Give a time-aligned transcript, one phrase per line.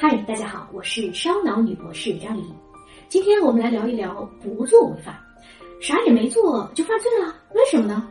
[0.00, 2.44] 嗨，大家好，我是烧脑女博士张黎。
[3.08, 5.20] 今天我们来聊一聊不做违法，
[5.80, 8.08] 啥也没做就犯罪了，为什么呢？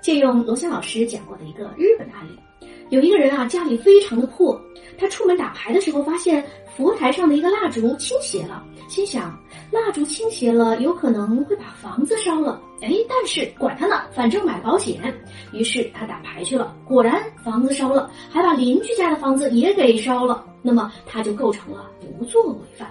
[0.00, 4.58] 借用罗翔老师讲过的一个日本案例，有一个人啊，家里非常的破，
[4.98, 6.44] 他出门打牌的时候发现
[6.76, 9.38] 佛台上的一个蜡烛倾斜了，心想
[9.70, 12.60] 蜡烛倾斜了，有可能会把房子烧了。
[12.80, 15.00] 哎，但是管他呢，反正买保险。
[15.52, 20.44] 于是他打牌去了，果然房子烧了，还把邻居家的房子也给烧了。
[20.62, 22.88] 那么他就构成了不作为犯。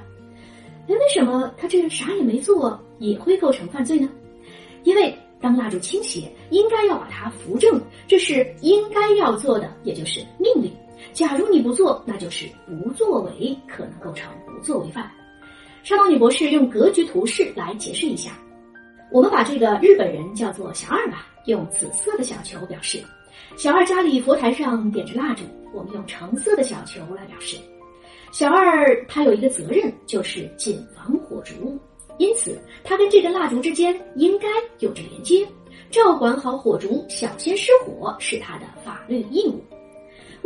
[0.88, 4.10] 哎为什么他这啥也没做也会构成犯罪呢？
[4.84, 10.72] 因为当蜡烛倾斜，应该要把它扶正，这是应该要做的，也就是命令。
[11.18, 15.10] 假如你不做，那就是不作为，可能构成不作为犯。
[15.82, 18.34] 沙岛女博士用格局图示来解释一下。
[19.12, 23.04] 我们把这个日本人叫做小二吧，用紫色的小球表示。
[23.56, 25.42] 小二家里佛台上点着蜡烛，
[25.74, 27.58] 我们用橙色的小球来表示。
[28.32, 31.76] 小二他有一个责任，就是谨防火烛，
[32.20, 34.48] 因此他跟这根蜡烛之间应该
[34.82, 35.48] 有着连接，
[35.90, 39.60] 照管好火烛，小心失火是他的法律义务。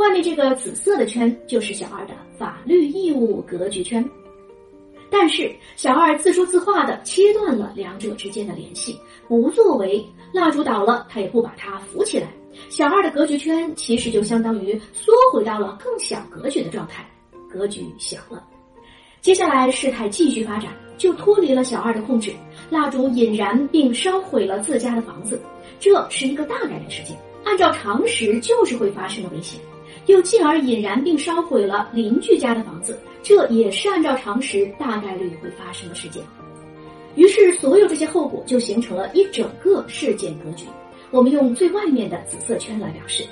[0.02, 4.04] 外面这个紫色的圈就是小二的法律义务格局圈。
[5.10, 12.28] 但是小二自说自话的切断了两者之间的联系，不作为，蜡烛倒了，他也不把它扶起来。
[12.70, 17.06] 小二的格局圈其实就相当于缩回到了更小格局的状态，
[17.52, 18.44] 格局小了。
[19.20, 22.34] 接下来事态继续发展，就脱离了小二的控制，
[22.70, 25.40] 蜡烛引燃并烧毁了自家的房子，
[25.80, 29.60] 这是一个大概率事件，按照常识就是会发生的危险。
[30.08, 36.24] 又进而引燃并烧毁了邻居家的房子，这也是按照常识大概率会发生的事件。
[37.16, 40.66] 于是，所有这些后果就形成了一整个事件格局。
[41.12, 43.26] 我们用最外面的紫色圈来表示，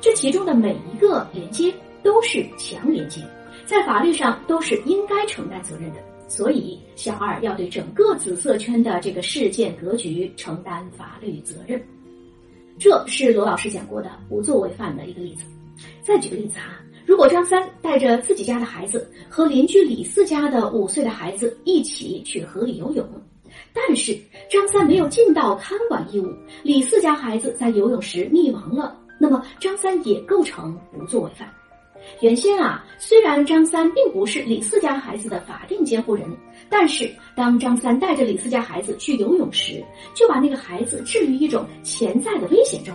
[0.00, 3.22] 这其中的每一个连接都是强连接，
[3.64, 6.00] 在法律上都是应该承担责任的。
[6.28, 11.82] 所以，小二要对整个紫色圈的这个事件格局承担法律责任。
[12.78, 15.44] 这是罗老师讲过的不作为犯的一个例子。
[16.04, 23.08] 再举个例子啊，如果张三带着自己家的孩子和邻居李四家的五岁的孩子一起去河里游泳，
[23.72, 24.14] 但是
[24.50, 26.28] 张三没有尽到看管义务，
[26.62, 31.50] 李四家孩子在游泳时溺亡了，那么张三也构成不作为犯。
[32.20, 36.28] 原先啊，虽然张三并不是李四家孩子的法定监护人，
[36.68, 39.82] 但是当张三带着李四家孩子去游泳时，
[40.14, 42.94] 就把那个孩子置于一种潜在的危险中。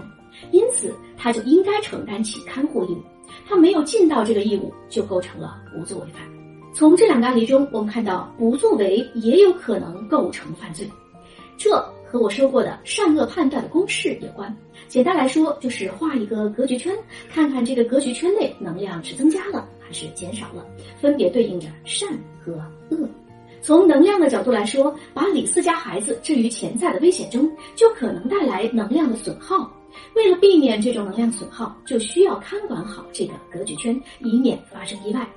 [0.52, 3.02] 因此，他就应该承担起看护义务。
[3.48, 6.22] 他没有尽到这个义务，就构成了不作为犯。
[6.74, 10.90] 从这两个案例中，我们看到不作为也有可能构成犯罪。
[11.58, 11.72] 这
[12.06, 14.56] 和我说过的善恶判断的公式有关。
[14.88, 16.96] 简单来说，就是画一个格局圈，
[17.32, 20.66] 看看这个格局圈内能量是增加了还是减少了，
[21.00, 22.08] 分别对应着善
[22.44, 22.54] 和
[22.90, 23.08] 恶。
[23.62, 29.70] 从能量的角度来说，把李四家孩子置于潜在的危险中，就可能带来能量的损耗。
[30.16, 35.28] 为了避免这种能量损耗，就需要看管好这个格局圈，以免发生意外。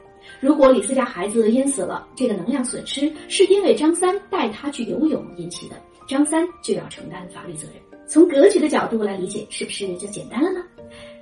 [0.40, 5.76] 如果李四家孩子淹死了，这个能量损失是因为张三带他去游泳引起的，
[6.06, 7.76] 张三就要承担法律责任。
[8.06, 10.64] 从格局的角度来理解，是不是就简单了呢？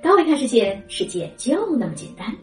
[0.03, 2.35] 高维看世界，世界就那么简单。